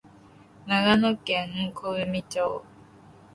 [0.65, 2.63] 長野県小海町